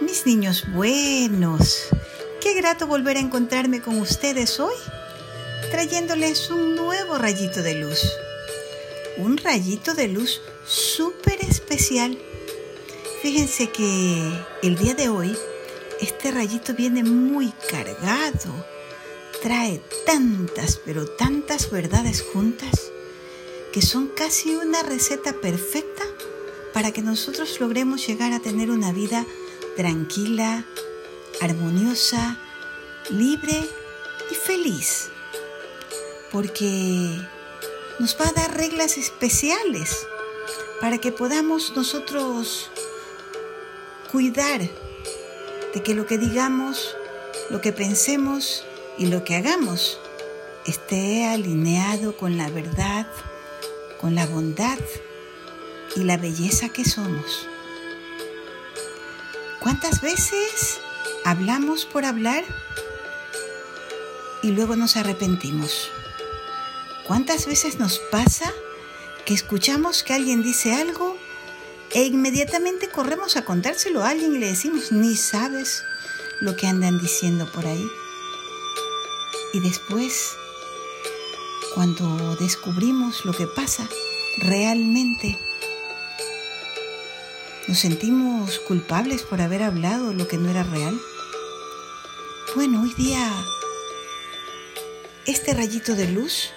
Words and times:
Mis 0.00 0.24
niños 0.24 0.64
buenos, 0.72 1.88
qué 2.40 2.54
grato 2.54 2.86
volver 2.86 3.18
a 3.18 3.20
encontrarme 3.20 3.82
con 3.82 3.98
ustedes 3.98 4.58
hoy, 4.58 4.74
trayéndoles 5.70 6.48
un 6.48 6.74
nuevo 6.74 7.18
rayito 7.18 7.62
de 7.62 7.74
luz. 7.74 8.00
Un 9.18 9.36
rayito 9.36 9.92
de 9.92 10.08
luz 10.08 10.40
súper 10.66 11.42
especial. 11.42 12.18
Fíjense 13.20 13.68
que 13.68 14.32
el 14.62 14.76
día 14.76 14.94
de 14.94 15.10
hoy 15.10 15.36
este 16.00 16.30
rayito 16.30 16.72
viene 16.72 17.04
muy 17.04 17.52
cargado. 17.70 18.66
Trae 19.42 19.82
tantas, 20.06 20.80
pero 20.82 21.06
tantas 21.06 21.70
verdades 21.70 22.22
juntas 22.22 22.90
que 23.70 23.82
son 23.82 24.08
casi 24.08 24.54
una 24.54 24.82
receta 24.82 25.34
perfecta 25.34 26.04
para 26.72 26.90
que 26.90 27.02
nosotros 27.02 27.60
logremos 27.60 28.06
llegar 28.06 28.32
a 28.32 28.40
tener 28.40 28.70
una 28.70 28.92
vida 28.92 29.26
tranquila, 29.80 30.62
armoniosa, 31.40 32.36
libre 33.08 33.66
y 34.30 34.34
feliz. 34.34 35.08
Porque 36.30 37.18
nos 37.98 38.14
va 38.20 38.28
a 38.28 38.32
dar 38.32 38.58
reglas 38.58 38.98
especiales 38.98 40.06
para 40.82 40.98
que 40.98 41.12
podamos 41.12 41.74
nosotros 41.74 42.70
cuidar 44.12 44.60
de 45.72 45.82
que 45.82 45.94
lo 45.94 46.04
que 46.04 46.18
digamos, 46.18 46.94
lo 47.48 47.62
que 47.62 47.72
pensemos 47.72 48.66
y 48.98 49.06
lo 49.06 49.24
que 49.24 49.36
hagamos 49.36 49.98
esté 50.66 51.26
alineado 51.26 52.18
con 52.18 52.36
la 52.36 52.50
verdad, 52.50 53.06
con 53.98 54.14
la 54.14 54.26
bondad 54.26 54.78
y 55.96 56.00
la 56.04 56.18
belleza 56.18 56.68
que 56.68 56.84
somos. 56.84 57.49
¿Cuántas 59.60 60.00
veces 60.00 60.80
hablamos 61.22 61.84
por 61.84 62.06
hablar 62.06 62.44
y 64.42 64.52
luego 64.52 64.74
nos 64.74 64.96
arrepentimos? 64.96 65.90
¿Cuántas 67.06 67.44
veces 67.44 67.78
nos 67.78 67.98
pasa 67.98 68.50
que 69.26 69.34
escuchamos 69.34 70.02
que 70.02 70.14
alguien 70.14 70.42
dice 70.42 70.72
algo 70.72 71.14
e 71.92 72.04
inmediatamente 72.04 72.88
corremos 72.88 73.36
a 73.36 73.44
contárselo 73.44 74.02
a 74.02 74.08
alguien 74.08 74.34
y 74.34 74.38
le 74.38 74.46
decimos, 74.46 74.92
ni 74.92 75.14
sabes 75.14 75.82
lo 76.40 76.56
que 76.56 76.66
andan 76.66 76.98
diciendo 76.98 77.46
por 77.52 77.66
ahí? 77.66 77.86
Y 79.52 79.60
después, 79.60 80.30
cuando 81.74 82.34
descubrimos 82.36 83.26
lo 83.26 83.34
que 83.34 83.46
pasa 83.46 83.86
realmente, 84.38 85.38
¿Nos 87.68 87.78
sentimos 87.78 88.58
culpables 88.60 89.22
por 89.22 89.40
haber 89.40 89.62
hablado 89.62 90.12
lo 90.12 90.26
que 90.26 90.38
no 90.38 90.50
era 90.50 90.62
real? 90.62 90.98
Bueno, 92.56 92.82
hoy 92.82 92.92
día 92.94 93.30
este 95.26 95.54
rayito 95.54 95.94
de 95.94 96.08
luz 96.08 96.50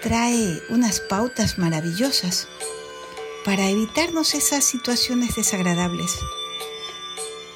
trae 0.00 0.62
unas 0.70 1.00
pautas 1.00 1.58
maravillosas 1.58 2.48
para 3.44 3.68
evitarnos 3.68 4.34
esas 4.34 4.64
situaciones 4.64 5.34
desagradables, 5.34 6.12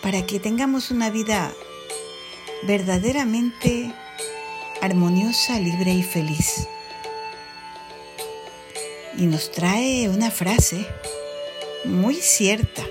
para 0.03 0.27
que 0.27 0.41
tengamos 0.41 0.91
una 0.91 1.11
vida 1.11 1.55
verdaderamente 2.65 3.95
armoniosa, 4.83 5.59
libre 5.61 5.95
y 5.95 6.03
feliz. 6.03 6.67
Y 9.17 9.27
nos 9.27 9.53
trae 9.53 10.09
una 10.09 10.31
frase 10.31 10.87
muy 11.85 12.17
cierta. 12.17 12.85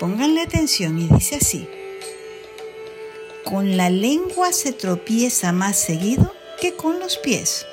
Pónganle 0.00 0.42
atención 0.42 0.98
y 0.98 1.08
dice 1.08 1.36
así. 1.36 1.68
Con 3.44 3.76
la 3.76 3.90
lengua 3.90 4.52
se 4.52 4.72
tropieza 4.72 5.52
más 5.52 5.78
seguido 5.78 6.34
que 6.60 6.74
con 6.74 6.98
los 6.98 7.18
pies. 7.18 7.66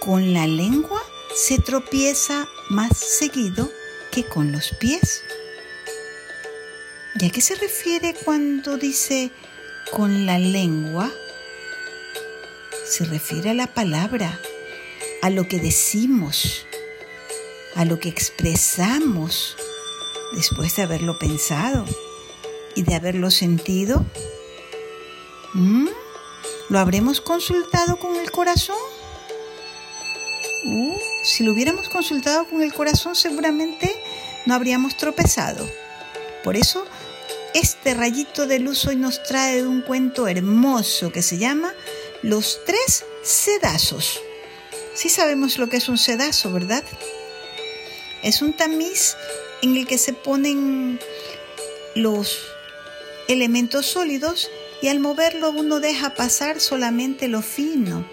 Con 0.00 0.32
la 0.32 0.46
lengua 0.46 1.02
se 1.34 1.58
tropieza 1.58 2.48
más 2.70 2.96
seguido 2.96 3.70
que 4.10 4.24
con 4.24 4.52
los 4.52 4.70
pies. 4.80 5.22
¿Y 7.20 7.26
a 7.26 7.30
qué 7.30 7.40
se 7.40 7.56
refiere 7.56 8.14
cuando 8.24 8.76
dice 8.78 9.30
con 9.90 10.24
la 10.24 10.38
lengua? 10.38 11.10
Se 12.86 13.04
refiere 13.04 13.50
a 13.50 13.54
la 13.54 13.66
palabra, 13.66 14.40
a 15.22 15.30
lo 15.30 15.48
que 15.48 15.58
decimos, 15.58 16.66
a 17.74 17.84
lo 17.84 17.98
que 17.98 18.08
expresamos 18.08 19.56
después 20.32 20.76
de 20.76 20.82
haberlo 20.82 21.18
pensado 21.18 21.84
y 22.74 22.82
de 22.82 22.94
haberlo 22.94 23.30
sentido? 23.30 24.04
¿Mm? 25.54 25.88
¿Lo 26.68 26.78
habremos 26.78 27.20
consultado 27.20 27.98
con 27.98 28.16
el 28.16 28.30
corazón? 28.30 28.76
Uh, 30.66 30.98
si 31.24 31.44
lo 31.44 31.52
hubiéramos 31.52 31.88
consultado 31.88 32.46
con 32.48 32.62
el 32.62 32.72
corazón 32.72 33.14
seguramente 33.14 33.94
no 34.44 34.54
habríamos 34.54 34.96
tropezado. 34.96 35.68
Por 36.44 36.56
eso 36.56 36.84
este 37.54 37.94
rayito 37.94 38.46
de 38.46 38.58
luz 38.58 38.86
hoy 38.86 38.96
nos 38.96 39.22
trae 39.22 39.66
un 39.66 39.80
cuento 39.80 40.28
hermoso 40.28 41.10
que 41.10 41.22
se 41.22 41.38
llama 41.38 41.72
Los 42.22 42.60
tres 42.66 43.04
sedazos. 43.22 44.20
Sí 44.94 45.08
sabemos 45.08 45.58
lo 45.58 45.68
que 45.68 45.78
es 45.78 45.88
un 45.88 45.96
sedazo, 45.96 46.52
¿verdad? 46.52 46.84
Es 48.22 48.42
un 48.42 48.52
tamiz 48.52 49.16
en 49.62 49.76
el 49.76 49.86
que 49.86 49.98
se 49.98 50.12
ponen 50.12 50.98
los 51.94 52.38
elementos 53.28 53.86
sólidos 53.86 54.50
y 54.80 54.88
al 54.88 55.00
moverlo 55.00 55.50
uno 55.50 55.80
deja 55.80 56.14
pasar 56.14 56.60
solamente 56.60 57.28
lo 57.28 57.42
fino 57.42 58.08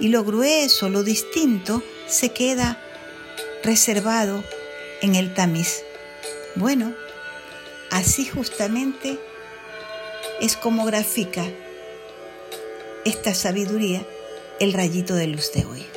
y 0.00 0.08
lo 0.08 0.24
grueso, 0.24 0.88
lo 0.88 1.02
distinto, 1.02 1.82
se 2.08 2.30
queda 2.30 2.82
reservado 3.62 4.42
en 5.00 5.14
el 5.14 5.34
tamiz. 5.34 5.82
Bueno, 6.54 6.94
así 7.90 8.26
justamente 8.26 9.18
es 10.40 10.56
como 10.56 10.84
grafica 10.84 11.44
esta 13.04 13.34
sabiduría 13.34 14.04
el 14.60 14.72
rayito 14.72 15.14
de 15.14 15.26
luz 15.26 15.52
de 15.52 15.64
hoy. 15.64 15.91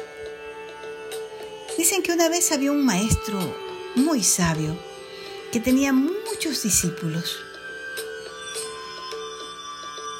Dicen 1.77 2.01
que 2.01 2.13
una 2.13 2.29
vez 2.29 2.51
había 2.51 2.71
un 2.71 2.85
maestro 2.85 3.39
muy 3.95 4.23
sabio 4.23 4.77
que 5.51 5.59
tenía 5.59 5.91
muchos 5.91 6.63
discípulos. 6.63 7.39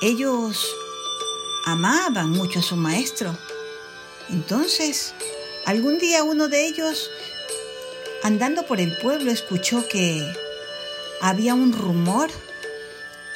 Ellos 0.01 0.75
amaban 1.65 2.29
mucho 2.29 2.59
a 2.59 2.61
su 2.61 2.75
maestro. 2.75 3.37
Entonces, 4.29 5.13
algún 5.65 5.97
día 5.97 6.23
uno 6.23 6.47
de 6.47 6.67
ellos, 6.67 7.09
andando 8.23 8.65
por 8.65 8.81
el 8.81 8.97
pueblo, 8.97 9.31
escuchó 9.31 9.87
que 9.87 10.21
había 11.21 11.53
un 11.53 11.71
rumor. 11.71 12.29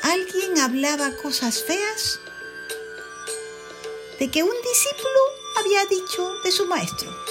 Alguien 0.03 0.59
hablaba 0.59 1.15
cosas 1.15 1.63
feas 1.63 2.19
de 4.19 4.29
que 4.29 4.43
un 4.43 4.55
discípulo 4.61 5.19
había 5.57 5.85
dicho 5.85 6.33
de 6.43 6.51
su 6.51 6.65
maestro. 6.65 7.28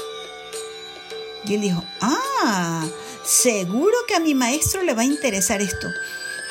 Y 1.48 1.54
él 1.54 1.62
dijo, 1.62 1.82
ah, 2.02 2.86
seguro 3.24 3.96
que 4.06 4.14
a 4.14 4.20
mi 4.20 4.34
maestro 4.34 4.82
le 4.82 4.92
va 4.92 5.02
a 5.02 5.06
interesar 5.06 5.62
esto. 5.62 5.88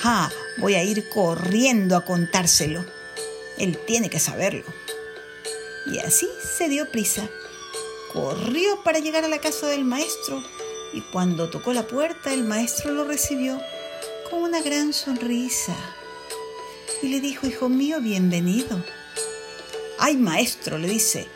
Ah, 0.03 0.31
voy 0.57 0.73
a 0.73 0.83
ir 0.83 1.07
corriendo 1.09 1.95
a 1.95 2.03
contárselo. 2.03 2.83
Él 3.59 3.77
tiene 3.85 4.09
que 4.09 4.19
saberlo. 4.19 4.63
Y 5.85 5.99
así 5.99 6.27
se 6.57 6.67
dio 6.67 6.89
prisa. 6.91 7.29
Corrió 8.11 8.83
para 8.83 8.97
llegar 8.97 9.23
a 9.23 9.27
la 9.27 9.39
casa 9.39 9.67
del 9.67 9.85
maestro 9.85 10.43
y 10.93 11.01
cuando 11.01 11.49
tocó 11.49 11.73
la 11.73 11.85
puerta 11.85 12.33
el 12.33 12.43
maestro 12.43 12.91
lo 12.91 13.03
recibió 13.03 13.61
con 14.29 14.39
una 14.39 14.61
gran 14.61 14.93
sonrisa 14.93 15.75
y 17.03 17.09
le 17.09 17.19
dijo, 17.19 17.45
hijo 17.45 17.69
mío, 17.69 17.99
bienvenido. 18.01 18.83
Ay, 19.99 20.17
maestro, 20.17 20.79
le 20.79 20.87
dice, 20.87 21.27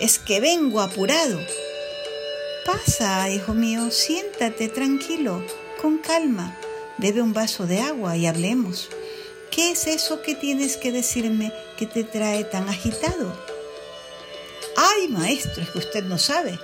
es 0.00 0.18
que 0.18 0.40
vengo 0.40 0.80
apurado 0.80 1.38
Pasa, 2.64 3.28
hijo 3.28 3.54
mío, 3.54 3.90
siéntate 3.90 4.68
tranquilo, 4.68 5.44
con 5.80 5.98
calma, 5.98 6.56
bebe 6.96 7.20
un 7.20 7.32
vaso 7.32 7.66
de 7.66 7.80
agua 7.80 8.16
y 8.16 8.26
hablemos. 8.26 8.88
¿Qué 9.50 9.72
es 9.72 9.88
eso 9.88 10.22
que 10.22 10.36
tienes 10.36 10.76
que 10.76 10.92
decirme 10.92 11.52
que 11.76 11.86
te 11.86 12.04
trae 12.04 12.44
tan 12.44 12.68
agitado? 12.68 13.36
Ay, 14.76 15.08
maestro, 15.08 15.60
es 15.60 15.70
que 15.70 15.78
usted 15.78 16.04
no 16.04 16.18
sabe. 16.18 16.56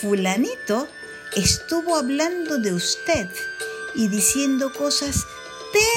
Fulanito 0.00 0.88
estuvo 1.36 1.96
hablando 1.96 2.58
de 2.58 2.74
usted 2.74 3.28
y 3.94 4.08
diciendo 4.08 4.72
cosas 4.72 5.24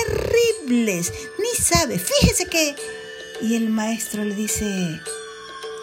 terribles. 0.05 1.11
Ni 1.39 1.63
sabe, 1.63 1.97
fíjese 1.97 2.45
que... 2.45 2.75
Y 3.41 3.55
el 3.55 3.69
maestro 3.69 4.23
le 4.23 4.35
dice, 4.35 5.01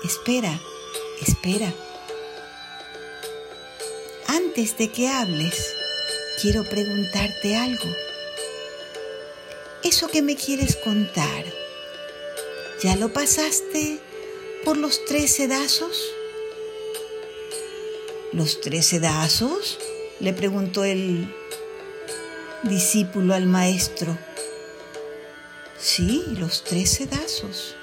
espera, 0.05 0.61
espera 1.21 1.73
antes 4.35 4.77
de 4.77 4.91
que 4.91 5.09
hables, 5.09 5.75
quiero 6.41 6.65
preguntarte 6.65 7.57
algo. 7.57 7.89
Eso 9.83 10.09
que 10.09 10.23
me 10.23 10.35
quieres 10.35 10.77
contar, 10.77 11.45
¿ya 12.83 12.97
lo 12.97 13.13
pasaste 13.13 14.01
por 14.65 14.77
los 14.77 15.05
tres 15.05 15.33
sedazos? 15.33 16.13
¿Los 18.33 18.61
tres 18.61 18.87
sedazos? 18.87 19.79
le 20.21 20.33
preguntó 20.33 20.85
el 20.85 21.33
discípulo 22.63 23.35
al 23.35 23.47
maestro. 23.47 24.17
Sí, 25.79 26.25
los 26.39 26.65
tres 26.65 26.91
sedazos. 26.91 27.77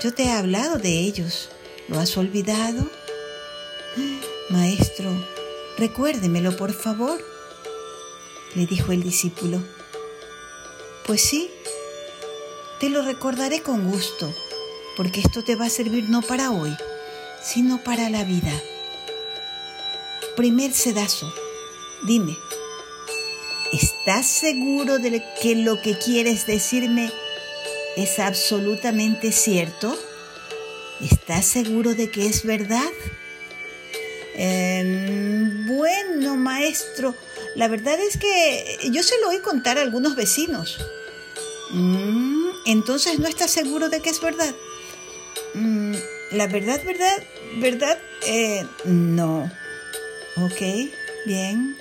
Yo 0.00 0.14
te 0.14 0.24
he 0.24 0.32
hablado 0.32 0.78
de 0.78 0.98
ellos. 0.98 1.50
¿Lo 1.88 1.98
has 1.98 2.16
olvidado? 2.16 2.88
Maestro, 4.48 5.10
recuérdemelo, 5.78 6.56
por 6.56 6.72
favor, 6.72 7.20
le 8.54 8.66
dijo 8.66 8.92
el 8.92 9.02
discípulo. 9.02 9.62
Pues 11.06 11.22
sí, 11.22 11.50
te 12.80 12.88
lo 12.88 13.02
recordaré 13.02 13.62
con 13.62 13.90
gusto, 13.90 14.32
porque 14.96 15.20
esto 15.20 15.42
te 15.42 15.56
va 15.56 15.66
a 15.66 15.70
servir 15.70 16.08
no 16.08 16.22
para 16.22 16.50
hoy, 16.50 16.74
sino 17.42 17.82
para 17.82 18.10
la 18.10 18.24
vida. 18.24 18.52
Primer 20.36 20.72
sedazo, 20.72 21.32
dime, 22.06 22.36
¿estás 23.72 24.26
seguro 24.26 24.98
de 24.98 25.22
que 25.40 25.56
lo 25.56 25.80
que 25.80 25.98
quieres 25.98 26.46
decirme 26.46 27.10
es 27.96 28.18
absolutamente 28.18 29.32
cierto? 29.32 29.96
¿Estás 31.00 31.46
seguro 31.46 31.94
de 31.94 32.10
que 32.10 32.26
es 32.26 32.44
verdad? 32.44 32.90
Em, 34.34 35.66
bueno, 35.66 36.36
maestro, 36.36 37.14
la 37.54 37.68
verdad 37.68 38.00
es 38.00 38.16
que 38.16 38.78
yo 38.90 39.02
se 39.02 39.20
lo 39.20 39.28
oí 39.28 39.40
contar 39.40 39.78
a 39.78 39.82
algunos 39.82 40.16
vecinos. 40.16 40.78
Mm, 41.70 42.50
entonces, 42.66 43.18
¿no 43.18 43.28
estás 43.28 43.50
seguro 43.50 43.88
de 43.88 44.00
que 44.00 44.10
es 44.10 44.20
verdad? 44.20 44.54
Mm, 45.54 45.94
la 46.32 46.46
verdad, 46.46 46.80
verdad, 46.84 47.22
verdad, 47.56 47.98
eh, 48.26 48.66
no. 48.84 49.50
Ok, 50.36 50.90
bien. 51.26 51.76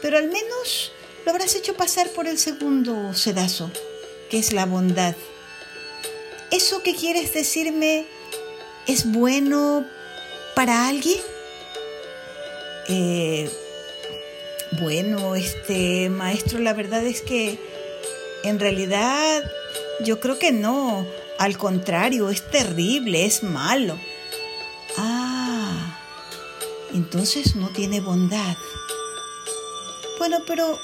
Pero 0.00 0.16
al 0.16 0.28
menos 0.28 0.92
lo 1.24 1.32
habrás 1.32 1.54
hecho 1.54 1.74
pasar 1.74 2.08
por 2.10 2.26
el 2.26 2.38
segundo 2.38 3.12
sedazo, 3.14 3.70
que 4.30 4.38
es 4.38 4.52
la 4.52 4.64
bondad. 4.64 5.14
¿Eso 6.50 6.82
que 6.82 6.94
quieres 6.94 7.34
decirme 7.34 8.06
es 8.86 9.04
bueno 9.04 9.86
para 10.58 10.88
alguien? 10.88 11.20
Eh, 12.88 13.48
bueno, 14.80 15.36
este 15.36 16.10
maestro, 16.10 16.58
la 16.58 16.74
verdad 16.74 17.06
es 17.06 17.22
que 17.22 17.60
en 18.42 18.58
realidad 18.58 19.48
yo 20.00 20.18
creo 20.18 20.40
que 20.40 20.50
no. 20.50 21.06
Al 21.38 21.56
contrario, 21.56 22.28
es 22.28 22.50
terrible, 22.50 23.24
es 23.24 23.44
malo. 23.44 24.00
Ah, 24.96 25.96
entonces 26.92 27.54
no 27.54 27.68
tiene 27.68 28.00
bondad. 28.00 28.56
Bueno, 30.18 30.38
pero 30.44 30.76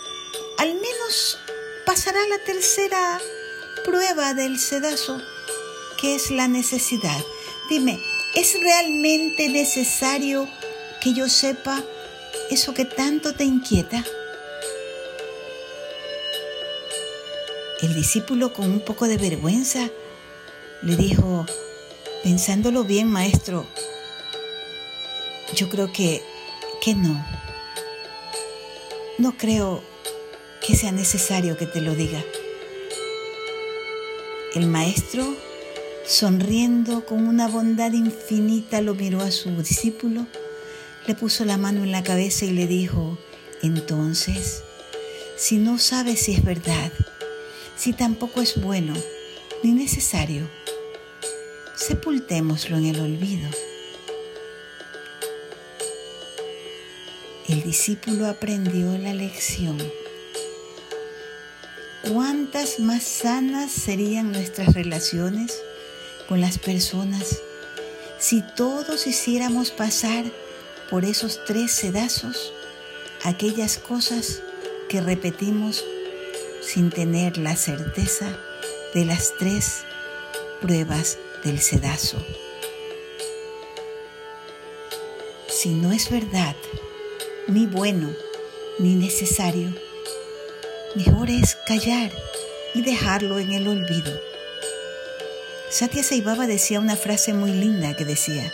al 0.59 0.73
menos 0.73 1.37
pasará 1.85 2.21
la 2.29 2.39
tercera 2.45 3.21
prueba 3.85 4.35
del 4.35 4.61
sedazo 4.61 5.21
qué 6.01 6.15
es 6.15 6.31
la 6.31 6.47
necesidad. 6.47 7.25
Dime, 7.69 7.99
¿es 8.35 8.61
realmente 8.61 9.49
necesario 9.49 10.49
que 11.01 11.13
yo 11.15 11.29
sepa 11.29 11.83
eso 12.51 12.75
que 12.75 12.85
tanto 12.85 13.35
te 13.35 13.45
inquieta? 13.45 14.05
El 17.83 17.95
discípulo 17.95 18.53
con 18.53 18.71
un 18.71 18.81
poco 18.81 19.07
de 19.07 19.19
vergüenza 19.19 19.91
le 20.83 20.97
dijo, 20.97 21.47
pensándolo 22.23 22.85
bien, 22.85 23.09
maestro, 23.09 23.67
yo 25.55 25.69
creo 25.69 25.93
que, 25.93 26.23
que 26.83 26.95
no. 26.95 27.25
No 29.19 29.37
creo 29.37 29.83
que 30.67 30.75
sea 30.75 30.93
necesario 30.93 31.57
que 31.57 31.67
te 31.67 31.81
lo 31.81 31.95
diga. 31.95 32.23
El 34.55 34.67
maestro 34.67 35.37
Sonriendo 36.07 37.07
con 37.07 37.27
una 37.27 37.49
bondad 37.49 37.91
infinita 37.93 38.83
lo 38.83 38.95
miró 38.95 39.23
a 39.23 39.31
su 39.31 39.57
discípulo, 39.63 40.27
le 41.07 41.15
puso 41.15 41.47
la 41.47 41.57
mano 41.57 41.83
en 41.83 41.93
la 41.93 42.03
cabeza 42.03 42.45
y 42.45 42.51
le 42.51 42.67
dijo, 42.67 43.17
entonces, 43.63 44.63
si 45.39 45.57
no 45.57 45.79
sabes 45.79 46.21
si 46.21 46.35
es 46.35 46.45
verdad, 46.45 46.93
si 47.75 47.95
tampoco 47.95 48.43
es 48.43 48.61
bueno 48.61 48.93
ni 49.63 49.73
necesario, 49.73 50.47
sepultémoslo 51.75 52.77
en 52.77 52.85
el 52.85 53.01
olvido. 53.01 53.49
El 57.49 57.63
discípulo 57.63 58.27
aprendió 58.27 58.99
la 58.99 59.15
lección. 59.15 59.79
¿Cuántas 62.13 62.79
más 62.79 63.05
sanas 63.05 63.73
serían 63.73 64.33
nuestras 64.33 64.75
relaciones? 64.75 65.63
Con 66.29 66.41
las 66.41 66.59
personas 66.59 67.41
si 68.19 68.43
todos 68.57 69.07
hiciéramos 69.07 69.71
pasar 69.71 70.25
por 70.91 71.05
esos 71.05 71.45
tres 71.45 71.73
sedazos 71.73 72.53
aquellas 73.25 73.79
cosas 73.79 74.43
que 74.89 75.01
repetimos 75.01 75.85
sin 76.63 76.91
tener 76.91 77.39
la 77.39 77.57
certeza 77.57 78.39
de 78.95 79.05
las 79.05 79.35
tres 79.39 79.85
pruebas 80.61 81.19
del 81.43 81.61
sedazo. 81.61 82.25
Si 85.49 85.71
no 85.71 85.93
es 85.93 86.11
verdad, 86.11 86.57
ni 87.49 87.67
bueno, 87.67 88.11
ni 88.79 88.95
necesario, 88.95 89.75
mejor 90.95 91.31
es 91.31 91.57
callar 91.67 92.13
y 92.75 92.83
dejarlo 92.83 93.39
en 93.39 93.53
el 93.53 93.69
olvido. 93.69 94.34
Satya 95.75 96.05
Saibaba 96.05 96.47
decía 96.47 96.79
una 96.79 96.95
frase 96.95 97.33
muy 97.33 97.51
linda 97.51 97.97
que 97.97 98.05
decía, 98.05 98.53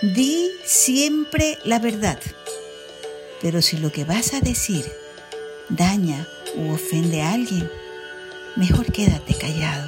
di 0.00 0.50
siempre 0.64 1.58
la 1.64 1.78
verdad, 1.78 2.18
pero 3.42 3.60
si 3.60 3.76
lo 3.76 3.92
que 3.92 4.06
vas 4.06 4.32
a 4.32 4.40
decir 4.40 4.90
daña 5.68 6.26
u 6.56 6.72
ofende 6.72 7.20
a 7.20 7.34
alguien, 7.34 7.70
mejor 8.56 8.90
quédate 8.90 9.34
callado. 9.34 9.86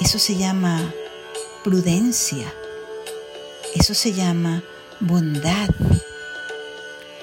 Eso 0.00 0.18
se 0.18 0.34
llama 0.34 0.92
prudencia, 1.62 2.52
eso 3.76 3.94
se 3.94 4.14
llama 4.14 4.64
bondad, 4.98 5.70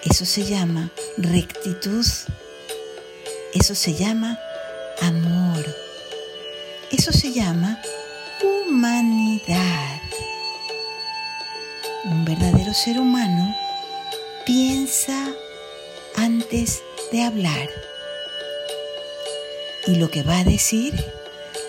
eso 0.06 0.24
se 0.24 0.46
llama 0.46 0.92
rectitud, 1.18 2.06
eso 3.54 3.76
se 3.76 3.96
llama 3.96 4.40
amor. 5.02 5.85
Eso 6.92 7.12
se 7.12 7.32
llama 7.32 7.82
humanidad. 8.44 10.02
Un 12.06 12.24
verdadero 12.26 12.74
ser 12.74 13.00
humano 13.00 13.56
piensa 14.46 15.34
antes 16.16 16.84
de 17.12 17.24
hablar. 17.24 17.70
Y 19.88 19.96
lo 19.96 20.10
que 20.12 20.24
va 20.24 20.40
a 20.40 20.44
decir 20.44 20.94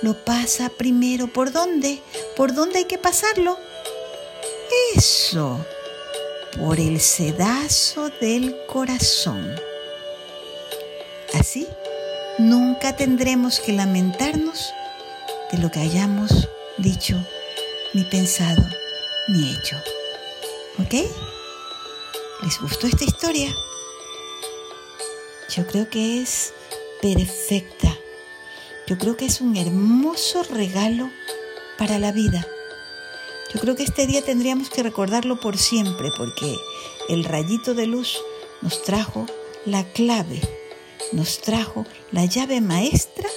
lo 0.02 0.14
pasa 0.24 0.68
primero. 0.68 1.26
¿Por 1.28 1.52
dónde? 1.52 2.02
¿Por 2.36 2.54
dónde 2.54 2.80
hay 2.80 2.84
que 2.84 2.98
pasarlo? 2.98 3.58
Eso, 4.94 5.64
por 6.58 6.78
el 6.78 7.00
sedazo 7.00 8.10
del 8.20 8.56
corazón. 8.66 9.54
Así, 11.34 11.66
nunca 12.38 12.96
tendremos 12.96 13.60
que 13.60 13.72
lamentarnos 13.72 14.72
de 15.52 15.58
lo 15.58 15.70
que 15.70 15.80
hayamos 15.80 16.48
dicho, 16.78 17.16
ni 17.94 18.04
pensado, 18.04 18.62
ni 19.28 19.52
hecho. 19.52 19.76
¿Ok? 20.78 20.94
¿Les 22.42 22.60
gustó 22.60 22.86
esta 22.86 23.04
historia? 23.04 23.54
Yo 25.54 25.66
creo 25.66 25.88
que 25.88 26.20
es 26.20 26.52
perfecta. 27.00 27.96
Yo 28.86 28.98
creo 28.98 29.16
que 29.16 29.26
es 29.26 29.40
un 29.40 29.56
hermoso 29.56 30.42
regalo 30.42 31.10
para 31.78 31.98
la 31.98 32.12
vida. 32.12 32.46
Yo 33.54 33.60
creo 33.60 33.76
que 33.76 33.84
este 33.84 34.06
día 34.06 34.22
tendríamos 34.22 34.68
que 34.68 34.82
recordarlo 34.82 35.40
por 35.40 35.56
siempre 35.56 36.10
porque 36.16 36.56
el 37.08 37.24
rayito 37.24 37.74
de 37.74 37.86
luz 37.86 38.18
nos 38.60 38.82
trajo 38.82 39.26
la 39.64 39.84
clave, 39.84 40.40
nos 41.12 41.40
trajo 41.40 41.86
la 42.10 42.24
llave 42.24 42.60
maestra 42.60 43.28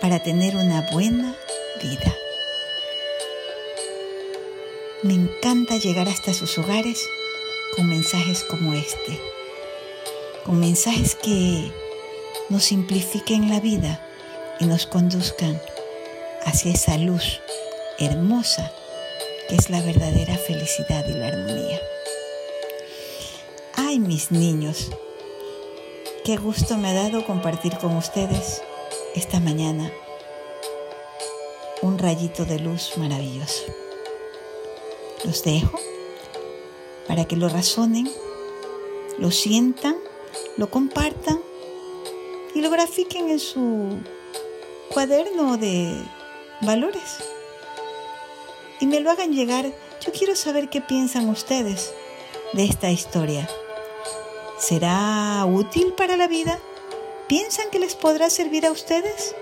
para 0.00 0.22
tener 0.22 0.56
una 0.56 0.82
buena 0.92 1.36
vida. 1.82 2.14
Me 5.02 5.14
encanta 5.14 5.76
llegar 5.76 6.08
hasta 6.08 6.34
sus 6.34 6.58
hogares 6.58 7.08
con 7.76 7.88
mensajes 7.88 8.44
como 8.44 8.74
este, 8.74 9.20
con 10.44 10.58
mensajes 10.58 11.14
que 11.14 11.72
nos 12.48 12.64
simplifiquen 12.64 13.48
la 13.48 13.60
vida 13.60 14.04
y 14.60 14.66
nos 14.66 14.86
conduzcan 14.86 15.60
hacia 16.44 16.72
esa 16.72 16.98
luz 16.98 17.40
hermosa 17.98 18.72
que 19.48 19.56
es 19.56 19.70
la 19.70 19.80
verdadera 19.80 20.36
felicidad 20.36 21.06
y 21.08 21.14
la 21.14 21.28
armonía. 21.28 21.80
Ay, 23.76 23.98
mis 23.98 24.30
niños, 24.30 24.90
qué 26.24 26.36
gusto 26.36 26.76
me 26.76 26.88
ha 26.88 26.94
dado 26.94 27.24
compartir 27.24 27.78
con 27.78 27.96
ustedes 27.96 28.62
esta 29.14 29.40
mañana 29.40 29.90
un 31.82 31.98
rayito 31.98 32.44
de 32.44 32.58
luz 32.58 32.92
maravilloso. 32.96 33.64
Los 35.24 35.42
dejo 35.42 35.78
para 37.06 37.24
que 37.24 37.36
lo 37.36 37.48
razonen, 37.48 38.10
lo 39.18 39.30
sientan, 39.30 39.96
lo 40.56 40.70
compartan 40.70 41.40
y 42.54 42.60
lo 42.60 42.70
grafiquen 42.70 43.30
en 43.30 43.38
su 43.38 43.98
cuaderno 44.92 45.56
de 45.56 45.94
valores. 46.60 47.18
Y 48.80 48.86
me 48.86 49.00
lo 49.00 49.10
hagan 49.10 49.32
llegar. 49.32 49.66
Yo 50.00 50.12
quiero 50.12 50.36
saber 50.36 50.68
qué 50.68 50.80
piensan 50.80 51.28
ustedes 51.28 51.92
de 52.52 52.64
esta 52.64 52.90
historia. 52.90 53.48
¿Será 54.58 55.44
útil 55.46 55.92
para 55.96 56.16
la 56.16 56.28
vida? 56.28 56.58
¿Piensan 57.28 57.68
que 57.70 57.78
les 57.78 57.94
podrá 57.94 58.30
servir 58.30 58.64
a 58.64 58.72
ustedes? 58.72 59.34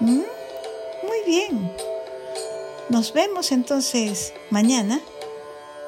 ¿Mm? 0.00 0.22
Muy 1.02 1.18
bien. 1.26 1.72
Nos 2.90 3.14
vemos 3.14 3.50
entonces 3.50 4.34
mañana 4.50 5.00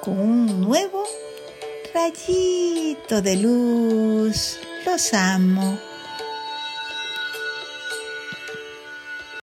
con 0.00 0.18
un 0.18 0.62
nuevo 0.62 1.04
rayito 1.92 3.20
de 3.20 3.36
luz. 3.36 4.58
Los 4.86 5.12
amo. 5.12 5.78